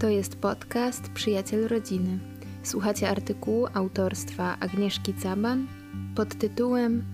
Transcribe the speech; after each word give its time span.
To 0.00 0.08
jest 0.08 0.36
podcast 0.36 1.08
Przyjaciel 1.14 1.68
Rodziny. 1.68 2.18
Słuchacie 2.62 3.08
artykułu 3.08 3.66
autorstwa 3.74 4.56
Agnieszki 4.60 5.14
Caban 5.14 5.66
pod 6.16 6.38
tytułem 6.38 7.04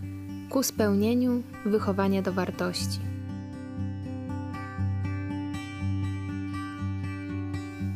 Ku 0.51 0.63
spełnieniu 0.63 1.43
wychowanie 1.67 2.23
do 2.23 2.33
wartości. 2.33 2.99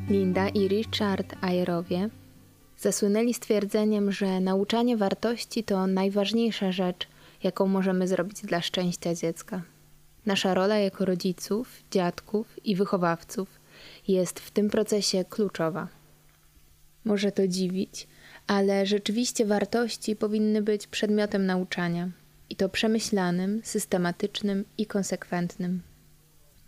Linda 0.08 0.48
i 0.48 0.68
Richard 0.68 1.34
Ayerowie 1.40 2.08
zasłynęli 2.78 3.34
stwierdzeniem, 3.34 4.12
że 4.12 4.40
nauczanie 4.40 4.96
wartości 4.96 5.64
to 5.64 5.86
najważniejsza 5.86 6.72
rzecz, 6.72 7.08
jaką 7.42 7.66
możemy 7.66 8.08
zrobić 8.08 8.42
dla 8.42 8.62
szczęścia 8.62 9.14
dziecka. 9.14 9.62
Nasza 10.26 10.54
rola 10.54 10.78
jako 10.78 11.04
rodziców, 11.04 11.82
dziadków 11.90 12.46
i 12.64 12.76
wychowawców 12.76 13.57
jest 14.08 14.40
w 14.40 14.50
tym 14.50 14.70
procesie 14.70 15.24
kluczowa. 15.24 15.88
Może 17.04 17.32
to 17.32 17.48
dziwić, 17.48 18.08
ale 18.46 18.86
rzeczywiście 18.86 19.46
wartości 19.46 20.16
powinny 20.16 20.62
być 20.62 20.86
przedmiotem 20.86 21.46
nauczania 21.46 22.10
i 22.50 22.56
to 22.56 22.68
przemyślanym, 22.68 23.60
systematycznym 23.64 24.64
i 24.78 24.86
konsekwentnym. 24.86 25.82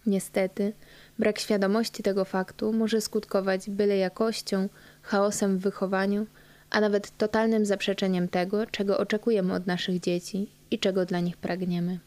Niestety, 0.07 0.73
brak 1.19 1.39
świadomości 1.39 2.03
tego 2.03 2.25
faktu 2.25 2.73
może 2.73 3.01
skutkować 3.01 3.71
byle 3.71 3.97
jakością, 3.97 4.69
chaosem 5.03 5.59
w 5.59 5.63
wychowaniu, 5.63 6.27
a 6.71 6.81
nawet 6.81 7.17
totalnym 7.17 7.67
zaprzeczeniem 7.67 8.29
tego, 8.29 8.67
czego 8.67 8.99
oczekujemy 8.99 9.55
od 9.55 9.67
naszych 9.67 10.01
dzieci 10.01 10.51
i 10.71 10.79
czego 10.79 11.07
dla 11.07 11.21
nich 11.21 11.37
pragniemy. 11.37 11.99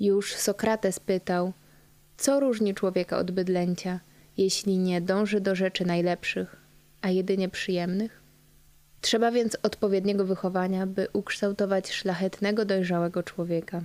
Już 0.00 0.34
Sokrates 0.34 1.00
pytał, 1.00 1.52
co 2.22 2.40
różni 2.40 2.74
człowieka 2.74 3.18
od 3.18 3.30
bydlęcia, 3.30 4.00
jeśli 4.36 4.78
nie 4.78 5.00
dąży 5.00 5.40
do 5.40 5.54
rzeczy 5.54 5.84
najlepszych, 5.84 6.56
a 7.00 7.10
jedynie 7.10 7.48
przyjemnych? 7.48 8.22
Trzeba 9.00 9.30
więc 9.30 9.56
odpowiedniego 9.62 10.24
wychowania, 10.24 10.86
by 10.86 11.06
ukształtować 11.12 11.92
szlachetnego, 11.92 12.64
dojrzałego 12.64 13.22
człowieka. 13.22 13.82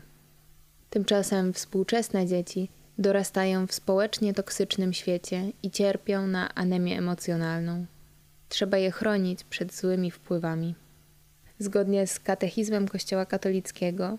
Tymczasem 0.89 1.53
współczesne 1.53 2.25
dzieci 2.25 2.69
dorastają 2.97 3.67
w 3.67 3.73
społecznie 3.73 4.33
toksycznym 4.33 4.93
świecie 4.93 5.51
i 5.63 5.71
cierpią 5.71 6.27
na 6.27 6.55
anemię 6.55 6.97
emocjonalną. 6.97 7.85
Trzeba 8.49 8.77
je 8.77 8.91
chronić 8.91 9.43
przed 9.43 9.73
złymi 9.73 10.11
wpływami. 10.11 10.75
Zgodnie 11.59 12.07
z 12.07 12.19
katechizmem 12.19 12.87
Kościoła 12.87 13.25
katolickiego, 13.25 14.17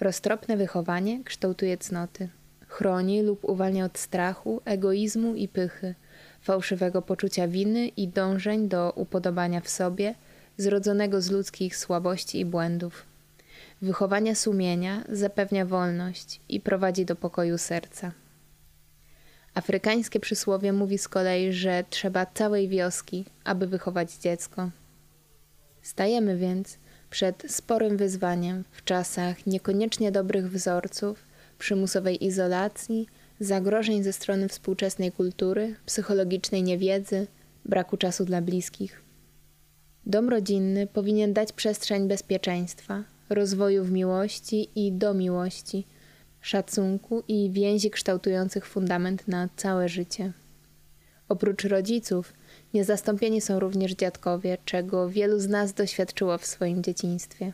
roztropne 0.00 0.56
wychowanie 0.56 1.24
kształtuje 1.24 1.78
cnoty. 1.78 2.28
Chroni 2.70 3.22
lub 3.22 3.44
uwalnia 3.44 3.84
od 3.84 3.98
strachu, 3.98 4.62
egoizmu 4.64 5.34
i 5.34 5.48
pychy, 5.48 5.94
fałszywego 6.40 7.02
poczucia 7.02 7.48
winy 7.48 7.88
i 7.88 8.08
dążeń 8.08 8.68
do 8.68 8.92
upodobania 8.96 9.60
w 9.60 9.68
sobie, 9.68 10.14
zrodzonego 10.56 11.20
z 11.20 11.30
ludzkich 11.30 11.76
słabości 11.76 12.40
i 12.40 12.44
błędów. 12.44 13.04
Wychowania 13.82 14.34
sumienia 14.34 15.04
zapewnia 15.08 15.66
wolność 15.66 16.40
i 16.48 16.60
prowadzi 16.60 17.04
do 17.04 17.16
pokoju 17.16 17.58
serca. 17.58 18.12
Afrykańskie 19.54 20.20
przysłowie 20.20 20.72
mówi 20.72 20.98
z 20.98 21.08
kolei, 21.08 21.52
że 21.52 21.84
trzeba 21.90 22.26
całej 22.26 22.68
wioski, 22.68 23.24
aby 23.44 23.66
wychować 23.66 24.14
dziecko. 24.14 24.70
Stajemy 25.82 26.36
więc 26.36 26.78
przed 27.10 27.42
sporym 27.48 27.96
wyzwaniem 27.96 28.64
w 28.72 28.84
czasach 28.84 29.46
niekoniecznie 29.46 30.12
dobrych 30.12 30.50
wzorców, 30.50 31.29
przymusowej 31.60 32.24
izolacji, 32.24 33.06
zagrożeń 33.40 34.02
ze 34.02 34.12
strony 34.12 34.48
współczesnej 34.48 35.12
kultury, 35.12 35.74
psychologicznej 35.86 36.62
niewiedzy, 36.62 37.26
braku 37.64 37.96
czasu 37.96 38.24
dla 38.24 38.42
bliskich. 38.42 39.02
Dom 40.06 40.28
rodzinny 40.28 40.86
powinien 40.86 41.32
dać 41.32 41.52
przestrzeń 41.52 42.08
bezpieczeństwa, 42.08 43.04
rozwoju 43.28 43.84
w 43.84 43.90
miłości 43.90 44.68
i 44.74 44.92
do 44.92 45.14
miłości, 45.14 45.86
szacunku 46.40 47.22
i 47.28 47.50
więzi 47.50 47.90
kształtujących 47.90 48.66
fundament 48.66 49.28
na 49.28 49.48
całe 49.56 49.88
życie. 49.88 50.32
Oprócz 51.28 51.64
rodziców, 51.64 52.32
niezastąpieni 52.74 53.40
są 53.40 53.60
również 53.60 53.92
dziadkowie, 53.94 54.58
czego 54.64 55.08
wielu 55.08 55.40
z 55.40 55.48
nas 55.48 55.72
doświadczyło 55.72 56.38
w 56.38 56.46
swoim 56.46 56.82
dzieciństwie. 56.82 57.52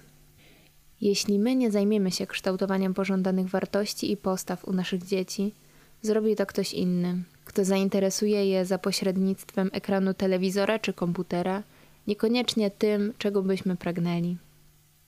Jeśli 1.00 1.38
my 1.38 1.56
nie 1.56 1.70
zajmiemy 1.70 2.10
się 2.10 2.26
kształtowaniem 2.26 2.94
pożądanych 2.94 3.48
wartości 3.48 4.12
i 4.12 4.16
postaw 4.16 4.64
u 4.64 4.72
naszych 4.72 5.02
dzieci, 5.02 5.54
zrobi 6.02 6.36
to 6.36 6.46
ktoś 6.46 6.74
inny, 6.74 7.22
kto 7.44 7.64
zainteresuje 7.64 8.46
je 8.46 8.64
za 8.64 8.78
pośrednictwem 8.78 9.70
ekranu 9.72 10.14
telewizora 10.14 10.78
czy 10.78 10.92
komputera, 10.92 11.62
niekoniecznie 12.06 12.70
tym, 12.70 13.12
czego 13.18 13.42
byśmy 13.42 13.76
pragnęli. 13.76 14.36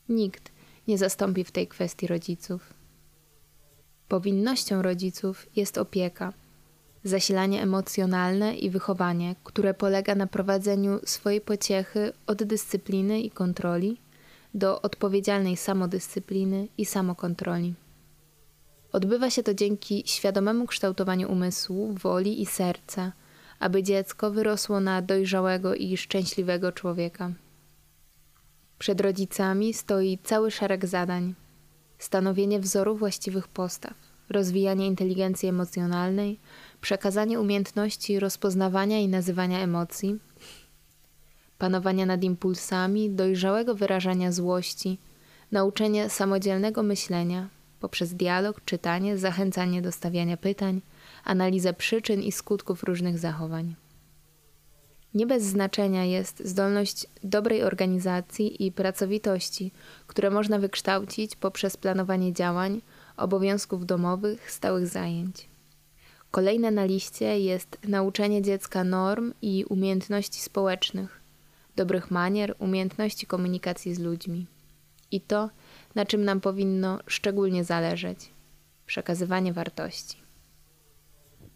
Nikt 0.09 0.53
nie 0.88 0.99
zastąpi 0.99 1.44
w 1.44 1.50
tej 1.50 1.66
kwestii 1.66 2.06
rodziców. 2.06 2.75
Powinnością 4.09 4.82
rodziców 4.82 5.47
jest 5.56 5.78
opieka, 5.78 6.32
zasilanie 7.05 7.62
emocjonalne 7.62 8.56
i 8.56 8.70
wychowanie, 8.70 9.34
które 9.44 9.75
polega 9.75 10.15
na 10.15 10.26
prowadzeniu 10.26 11.00
swojej 11.05 11.41
pociechy 11.41 12.12
od 12.26 12.43
dyscypliny 12.43 13.20
i 13.20 13.31
kontroli 13.31 13.97
do 14.59 14.83
odpowiedzialnej 14.83 15.57
samodyscypliny 15.57 16.69
i 16.79 16.85
samokontroli. 16.85 17.75
Odbywa 18.93 19.31
się 19.31 19.43
to 19.43 19.55
dzięki 19.55 20.03
świadomemu 20.07 20.67
kształtowaniu 20.67 21.33
umysłu, 21.33 21.93
woli 21.93 22.43
i 22.43 22.47
serca, 22.47 23.13
aby 23.59 23.83
dziecko 23.83 24.31
wyrosło 24.31 24.81
na 24.81 25.03
dojrzałego 25.03 25.75
i 25.75 25.97
szczęśliwego 25.97 26.73
człowieka. 26.73 27.33
Przed 28.79 29.01
rodzicami 29.01 29.75
stoi 29.75 30.19
cały 30.25 30.51
szereg 30.51 30.87
zadań: 30.87 31.35
stanowienie 31.99 32.61
wzoru 32.61 32.97
właściwych 32.97 33.49
postaw, 33.49 33.95
rozwijanie 34.31 34.87
inteligencji 34.87 35.49
emocjonalnej, 35.49 36.41
przekazanie 36.81 37.41
umiejętności 37.41 38.21
rozpoznawania 38.21 38.99
i 39.01 39.09
nazywania 39.09 39.59
emocji, 39.59 40.19
panowania 41.59 42.07
nad 42.07 42.25
impulsami, 42.25 43.11
dojrzałego 43.11 43.75
wyrażania 43.75 44.33
złości, 44.33 44.99
nauczenie 45.53 46.11
samodzielnego 46.11 46.83
myślenia 46.83 47.49
poprzez 47.81 48.15
dialog, 48.15 48.65
czytanie, 48.65 49.19
zachęcanie 49.19 49.83
do 49.83 49.93
stawiania 49.93 50.37
pytań, 50.37 50.81
analizę 51.25 51.73
przyczyn 51.73 52.23
i 52.23 52.33
skutków 52.33 52.83
różnych 52.83 53.19
zachowań. 53.19 53.75
Nie 55.15 55.27
bez 55.27 55.43
znaczenia 55.43 56.05
jest 56.05 56.43
zdolność 56.45 57.07
dobrej 57.25 57.63
organizacji 57.63 58.67
i 58.67 58.73
pracowitości, 58.73 59.73
które 60.07 60.31
można 60.31 60.59
wykształcić 60.59 61.37
poprzez 61.37 61.77
planowanie 61.77 62.33
działań, 62.33 62.81
obowiązków 63.17 63.87
domowych, 63.87 64.51
stałych 64.51 64.87
zajęć. 64.87 65.49
Kolejne 66.31 66.71
na 66.71 66.85
liście 66.85 67.41
jest 67.41 67.79
nauczenie 67.89 68.43
dziecka 68.43 68.85
norm 68.85 69.33
i 69.43 69.65
umiejętności 69.69 70.41
społecznych, 70.41 71.21
dobrych 71.78 72.11
manier, 72.11 72.55
umiejętności 72.59 73.27
komunikacji 73.27 73.94
z 73.94 73.99
ludźmi. 73.99 74.47
I 75.11 75.21
to, 75.21 75.50
na 75.94 76.05
czym 76.05 76.25
nam 76.25 76.41
powinno 76.41 76.99
szczególnie 77.06 77.65
zależeć 77.65 78.31
przekazywanie 78.87 79.53
wartości. 79.53 80.17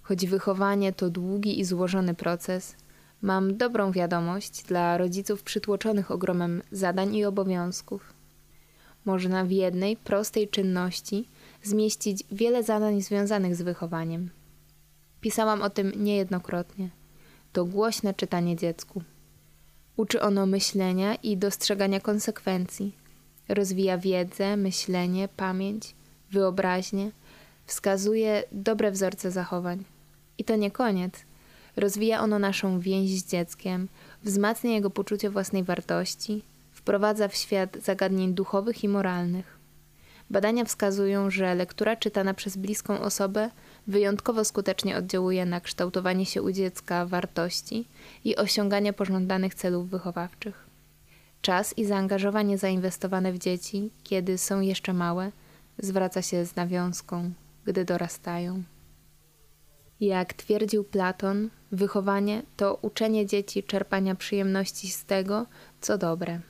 Choć 0.03 0.27
wychowanie 0.27 0.93
to 0.93 1.11
długi 1.11 1.61
i 1.61 1.65
złożony 1.65 2.15
proces, 2.15 2.77
mam 3.23 3.57
dobrą 3.57 3.93
wiadomość 3.93 4.63
dla 4.63 4.99
rodziców 4.99 5.43
przytłoczonych 5.43 6.11
ogromem 6.11 6.63
zadań 6.73 7.15
i 7.15 7.25
obowiązków. 7.25 8.13
Można 9.05 9.45
w 9.45 9.51
jednej, 9.51 9.97
prostej 9.97 10.49
czynności 10.49 11.29
zmieścić 11.63 12.25
wiele 12.33 12.63
zadań 12.63 13.03
związanych 13.03 13.57
z 13.57 13.63
wychowaniem. 13.63 14.31
Pisałam 15.21 15.63
o 15.63 15.71
tym 15.71 15.93
niejednokrotnie. 15.97 16.89
To 17.53 17.65
głośne 17.65 18.15
czytanie 18.15 18.57
dziecku. 18.57 19.03
Uczy 19.97 20.23
ono 20.23 20.47
myślenia 20.47 21.15
i 21.15 21.37
dostrzegania 21.37 22.01
konsekwencji. 22.01 22.93
Rozwija 23.49 23.99
wiedzę, 23.99 24.57
myślenie, 24.57 25.29
pamięć, 25.37 25.95
wyobraźnię, 26.31 27.11
wskazuje 27.67 28.43
dobre 28.53 28.91
wzorce 28.91 29.31
zachowań. 29.31 29.85
I 30.39 30.45
to 30.45 30.57
nie 30.57 30.71
koniec. 30.71 31.15
Rozwija 31.77 32.21
ono 32.21 32.39
naszą 32.39 32.81
więź 32.81 33.11
z 33.11 33.31
dzieckiem, 33.31 33.89
wzmacnia 34.23 34.71
jego 34.71 34.91
poczucie 34.91 35.31
własnej 35.31 35.65
wartości, 35.65 36.43
wprowadza 36.73 37.29
w 37.29 37.37
świat 37.37 37.77
zagadnień 37.83 38.35
duchowych 38.35 38.85
i 38.85 38.89
moralnych. 38.89 39.52
Badania 40.31 40.65
wskazują, 40.65 41.31
że 41.31 41.55
lektura 41.55 41.97
czytana 41.97 42.35
przez 42.35 42.57
bliską 42.57 43.01
osobę 43.01 43.51
wyjątkowo 43.87 44.45
skutecznie 44.45 44.97
oddziałuje 44.97 45.47
na 45.47 45.61
kształtowanie 45.61 46.27
się 46.27 46.43
u 46.43 46.53
dziecka 46.53 47.07
wartości 47.07 47.89
i 48.25 48.37
osiąganie 48.37 48.93
pożądanych 48.93 49.55
celów 49.55 49.91
wychowawczych. 49.91 50.67
Czas 51.43 51.79
i 51.79 51.85
zaangażowanie 51.85 52.59
zainwestowane 52.59 53.33
w 53.33 53.39
dzieci, 53.39 53.91
kiedy 54.03 54.39
są 54.39 54.61
jeszcze 54.61 54.93
małe, 54.93 55.33
zwraca 55.79 56.23
się 56.23 56.45
z 56.45 56.57
nawiązką, 56.57 57.33
gdy 57.65 57.85
dorastają. 57.85 58.63
Jak 60.01 60.33
twierdził 60.33 60.85
Platon, 60.85 61.51
Wychowanie 61.73 62.43
to 62.57 62.79
uczenie 62.83 63.27
dzieci 63.27 63.63
czerpania 63.63 64.15
przyjemności 64.15 64.91
z 64.91 65.05
tego, 65.05 65.47
co 65.81 65.99
dobre. 65.99 66.41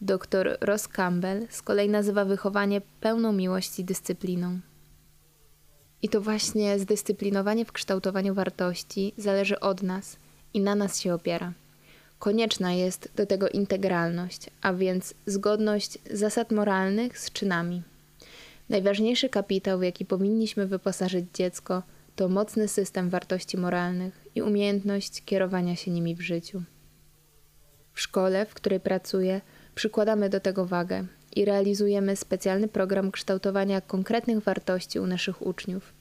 Dr 0.00 0.58
Ross 0.60 0.88
Campbell 0.88 1.46
z 1.50 1.62
kolei 1.62 1.88
nazywa 1.88 2.24
wychowanie 2.24 2.80
pełną 3.00 3.32
miłości 3.32 3.84
dyscypliną. 3.84 4.60
I 6.02 6.08
to 6.08 6.20
właśnie 6.20 6.78
zdyscyplinowanie 6.78 7.64
w 7.64 7.72
kształtowaniu 7.72 8.34
wartości 8.34 9.12
zależy 9.16 9.60
od 9.60 9.82
nas 9.82 10.16
i 10.54 10.60
na 10.60 10.74
nas 10.74 11.00
się 11.00 11.14
opiera. 11.14 11.52
Konieczna 12.18 12.72
jest 12.72 13.08
do 13.16 13.26
tego 13.26 13.48
integralność, 13.48 14.50
a 14.62 14.72
więc 14.72 15.14
zgodność 15.26 15.98
zasad 16.10 16.52
moralnych 16.52 17.18
z 17.18 17.32
czynami. 17.32 17.82
Najważniejszy 18.68 19.28
kapitał, 19.28 19.78
w 19.78 19.82
jaki 19.82 20.04
powinniśmy 20.04 20.66
wyposażyć 20.66 21.24
dziecko, 21.34 21.82
to 22.16 22.28
mocny 22.28 22.68
system 22.68 23.10
wartości 23.10 23.56
moralnych 23.58 24.26
i 24.34 24.42
umiejętność 24.42 25.24
kierowania 25.24 25.76
się 25.76 25.90
nimi 25.90 26.14
w 26.14 26.20
życiu. 26.20 26.62
W 27.92 28.00
szkole, 28.00 28.46
w 28.46 28.54
której 28.54 28.80
pracuję, 28.80 29.40
przykładamy 29.74 30.28
do 30.28 30.40
tego 30.40 30.66
wagę 30.66 31.06
i 31.36 31.44
realizujemy 31.44 32.16
specjalny 32.16 32.68
program 32.68 33.10
kształtowania 33.10 33.80
konkretnych 33.80 34.40
wartości 34.40 35.00
u 35.00 35.06
naszych 35.06 35.46
uczniów, 35.46 35.92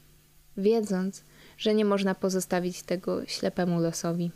wiedząc, 0.58 1.24
że 1.58 1.74
nie 1.74 1.86
można 1.86 2.16
pozostawić 2.16 2.84
tego 2.84 3.26
ślepemu 3.26 3.80
losowi. 3.80 4.32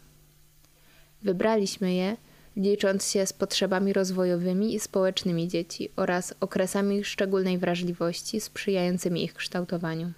Wybraliśmy 1.24 1.94
je, 1.94 2.18
licząc 2.56 3.12
się 3.12 3.26
z 3.26 3.34
potrzebami 3.34 3.94
rozwojowymi 3.94 4.76
i 4.76 4.80
społecznymi 4.80 5.48
dzieci 5.48 5.90
oraz 5.96 6.34
okresami 6.40 7.04
szczególnej 7.04 7.58
wrażliwości 7.58 8.42
sprzyjającymi 8.42 9.24
ich 9.24 9.34
kształtowaniu. 9.34 10.14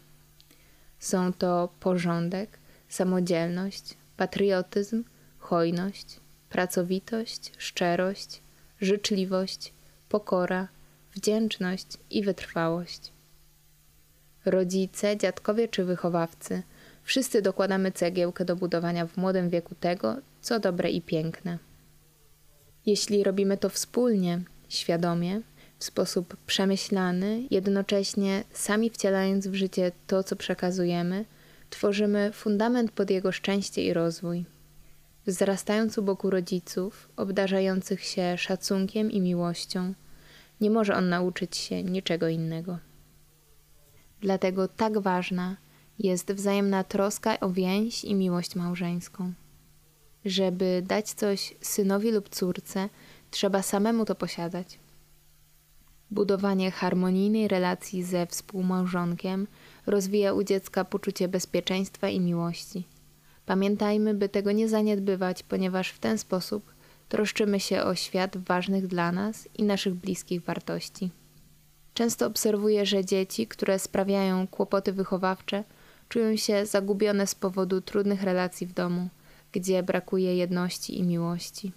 Są 1.00 1.34
to 1.34 1.70
porządek, 1.80 2.60
samodzielność, 2.90 3.98
patriotyzm, 4.18 5.04
hojność, 5.38 6.20
pracowitość, 6.50 7.52
szczerość, 7.58 8.42
życzliwość, 8.82 9.74
pokora, 10.10 10.68
wdzięczność 11.16 11.88
i 12.10 12.24
wytrwałość. 12.24 13.12
Rodzice, 14.46 15.18
dziadkowie 15.18 15.68
czy 15.68 15.86
wychowawcy, 15.86 16.64
wszyscy 17.04 17.42
dokładamy 17.42 17.92
cegiełkę 17.92 18.46
do 18.46 18.56
budowania 18.56 19.06
w 19.06 19.18
młodym 19.18 19.50
wieku 19.50 19.76
tego, 19.76 20.16
co 20.42 20.60
dobre 20.60 20.92
i 20.92 21.02
piękne. 21.02 21.60
Jeśli 22.86 23.24
robimy 23.24 23.58
to 23.58 23.70
wspólnie, 23.70 24.42
świadomie, 24.70 25.42
w 25.80 25.84
sposób 25.84 26.38
przemyślany, 26.46 27.44
jednocześnie 27.52 28.44
sami 28.54 28.90
wcielając 28.90 29.48
w 29.48 29.54
życie 29.54 29.92
to, 30.08 30.24
co 30.24 30.36
przekazujemy, 30.36 31.26
tworzymy 31.70 32.32
fundament 32.34 32.92
pod 32.92 33.10
jego 33.10 33.32
szczęście 33.32 33.84
i 33.84 33.94
rozwój. 33.94 34.46
Wzrastając 35.28 35.98
u 35.98 36.02
boku 36.02 36.30
rodziców, 36.30 37.10
obdarzających 37.16 38.04
się 38.04 38.38
szacunkiem 38.38 39.12
i 39.12 39.22
miłością, 39.22 39.94
nie 40.62 40.70
może 40.70 40.96
on 40.96 41.10
nauczyć 41.10 41.58
się 41.58 41.84
niczego 41.84 42.28
innego. 42.28 42.80
Dlatego 44.22 44.68
tak 44.68 45.00
ważna 45.00 45.58
jest 46.00 46.32
wzajemna 46.32 46.84
troska 46.84 47.40
o 47.40 47.50
więź 47.50 48.04
i 48.04 48.16
miłość 48.16 48.56
małżeńską. 48.56 49.34
Żeby 50.26 50.84
dać 50.88 51.14
coś 51.14 51.56
synowi 51.62 52.12
lub 52.12 52.30
córce, 52.30 52.90
trzeba 53.32 53.62
samemu 53.62 54.06
to 54.06 54.16
posiadać. 54.16 54.80
Budowanie 56.12 56.72
harmonijnej 56.72 57.48
relacji 57.48 58.04
ze 58.04 58.26
współmałżonkiem 58.26 59.48
rozwija 59.86 60.34
u 60.34 60.44
dziecka 60.44 60.86
poczucie 60.86 61.28
bezpieczeństwa 61.28 62.10
i 62.10 62.20
miłości. 62.20 62.84
Pamiętajmy, 63.46 64.14
by 64.14 64.30
tego 64.30 64.52
nie 64.52 64.70
zaniedbywać, 64.70 65.44
ponieważ 65.44 65.90
w 65.90 66.00
ten 66.00 66.18
sposób 66.18 66.74
troszczymy 67.10 67.60
się 67.60 67.84
o 67.84 67.96
świat 67.96 68.38
ważnych 68.38 68.88
dla 68.88 69.12
nas 69.12 69.50
i 69.58 69.64
naszych 69.64 69.94
bliskich 69.94 70.44
wartości. 70.44 71.10
Często 71.94 72.28
obserwuję, 72.28 72.86
że 72.86 73.06
dzieci, 73.06 73.48
które 73.48 73.80
sprawiają 73.80 74.48
kłopoty 74.48 74.94
wychowawcze, 74.94 75.64
czują 76.10 76.36
się 76.36 76.66
zagubione 76.66 77.28
z 77.28 77.36
powodu 77.36 77.82
trudnych 77.82 78.24
relacji 78.24 78.68
w 78.68 78.74
domu, 78.74 79.10
gdzie 79.52 79.84
brakuje 79.84 80.36
jedności 80.36 81.00
i 81.00 81.04
miłości. 81.04 81.72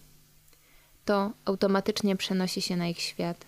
To 1.05 1.33
automatycznie 1.45 2.17
przenosi 2.17 2.63
się 2.63 2.77
na 2.77 2.89
ich 2.89 3.01
świat. 3.01 3.47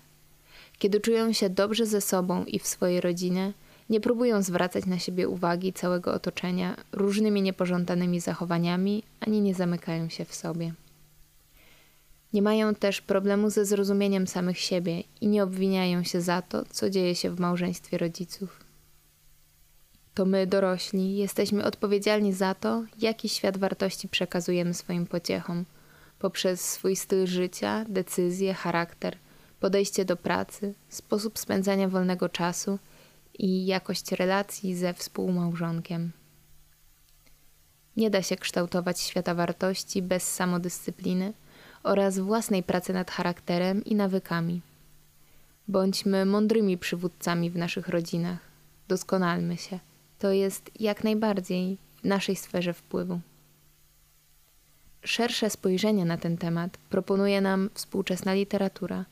Kiedy 0.79 0.99
czują 0.99 1.33
się 1.33 1.49
dobrze 1.49 1.85
ze 1.85 2.01
sobą 2.01 2.45
i 2.45 2.59
w 2.59 2.67
swojej 2.67 3.01
rodzinie, 3.01 3.53
nie 3.91 4.01
próbują 4.01 4.41
zwracać 4.41 4.85
na 4.85 4.99
siebie 4.99 5.29
uwagi 5.29 5.73
całego 5.73 6.13
otoczenia 6.13 6.75
różnymi 6.91 7.41
niepożądanymi 7.41 8.19
zachowaniami, 8.19 9.03
ani 9.19 9.41
nie 9.41 9.55
zamykają 9.55 10.09
się 10.09 10.25
w 10.25 10.35
sobie. 10.35 10.73
Nie 12.33 12.41
mają 12.41 12.75
też 12.75 13.01
problemu 13.01 13.49
ze 13.49 13.65
zrozumieniem 13.65 14.27
samych 14.27 14.59
siebie 14.59 15.03
i 15.21 15.27
nie 15.27 15.43
obwiniają 15.43 16.03
się 16.03 16.21
za 16.21 16.41
to, 16.41 16.63
co 16.69 16.89
dzieje 16.89 17.15
się 17.15 17.29
w 17.29 17.39
małżeństwie 17.39 17.97
rodziców. 17.97 18.59
To 20.13 20.25
my, 20.25 20.47
dorośli, 20.47 21.17
jesteśmy 21.17 21.63
odpowiedzialni 21.65 22.33
za 22.33 22.55
to, 22.55 22.83
jaki 22.99 23.29
świat 23.29 23.57
wartości 23.57 24.09
przekazujemy 24.09 24.73
swoim 24.73 25.05
pociechom 25.07 25.65
poprzez 26.19 26.61
swój 26.61 26.95
styl 26.95 27.27
życia, 27.27 27.85
decyzje, 27.89 28.53
charakter, 28.53 29.17
podejście 29.59 30.05
do 30.05 30.17
pracy, 30.17 30.73
sposób 30.89 31.39
spędzania 31.39 31.87
wolnego 31.87 32.29
czasu 32.29 32.79
i 33.39 33.65
jakość 33.65 34.11
relacji 34.11 34.75
ze 34.75 34.93
współmałżonkiem. 34.93 36.11
Nie 37.97 38.09
da 38.09 38.21
się 38.21 38.35
kształtować 38.35 38.99
świata 38.99 39.35
wartości 39.35 40.01
bez 40.01 40.33
samodyscypliny 40.33 41.33
oraz 41.83 42.19
własnej 42.19 42.63
pracy 42.63 42.93
nad 42.93 43.11
charakterem 43.11 43.85
i 43.85 43.95
nawykami. 43.95 44.61
Bądźmy 45.67 46.25
mądrymi 46.25 46.77
przywódcami 46.77 47.49
w 47.49 47.57
naszych 47.57 47.87
rodzinach. 47.87 48.39
Doskonalmy 48.87 49.57
się. 49.57 49.79
To 50.19 50.31
jest 50.31 50.71
jak 50.79 51.03
najbardziej 51.03 51.77
w 52.01 52.03
naszej 52.03 52.35
sferze 52.35 52.73
wpływu. 52.73 53.19
Szersze 55.03 55.49
spojrzenie 55.49 56.05
na 56.05 56.17
ten 56.17 56.37
temat 56.37 56.77
proponuje 56.89 57.41
nam 57.41 57.69
współczesna 57.73 58.33
literatura. 58.33 59.05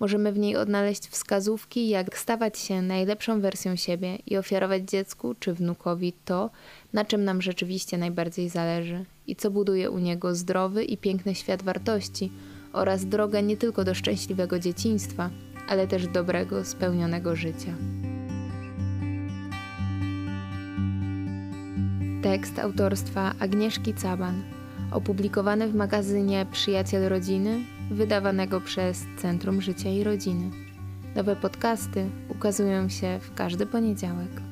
Możemy 0.00 0.32
w 0.32 0.38
niej 0.38 0.56
odnaleźć 0.56 1.08
wskazówki, 1.08 1.88
jak 1.88 2.18
stawać 2.18 2.58
się 2.58 2.82
najlepszą 2.82 3.40
wersją 3.40 3.76
siebie 3.76 4.18
i 4.26 4.36
ofiarować 4.36 4.82
dziecku 4.82 5.34
czy 5.40 5.54
wnukowi 5.54 6.12
to, 6.24 6.50
na 6.92 7.04
czym 7.04 7.24
nam 7.24 7.42
rzeczywiście 7.42 7.98
najbardziej 7.98 8.48
zależy 8.48 9.04
i 9.26 9.36
co 9.36 9.50
buduje 9.50 9.90
u 9.90 9.98
niego 9.98 10.34
zdrowy 10.34 10.84
i 10.84 10.96
piękny 10.96 11.34
świat 11.34 11.62
wartości 11.62 12.32
oraz 12.72 13.04
drogę 13.06 13.42
nie 13.42 13.56
tylko 13.56 13.84
do 13.84 13.94
szczęśliwego 13.94 14.58
dzieciństwa, 14.58 15.30
ale 15.68 15.86
też 15.86 16.06
dobrego, 16.06 16.64
spełnionego 16.64 17.36
życia. 17.36 17.74
Tekst 22.22 22.58
autorstwa 22.58 23.34
Agnieszki 23.38 23.94
Caban, 23.94 24.42
opublikowany 24.92 25.68
w 25.68 25.74
magazynie 25.74 26.46
Przyjaciel 26.52 27.08
Rodziny, 27.08 27.60
wydawanego 27.90 28.60
przez 28.60 29.04
Centrum 29.18 29.62
Życia 29.62 29.90
i 29.90 30.04
Rodziny. 30.04 30.50
Nowe 31.16 31.36
podcasty 31.36 32.06
ukazują 32.28 32.88
się 32.88 33.18
w 33.22 33.34
każdy 33.34 33.66
poniedziałek. 33.66 34.51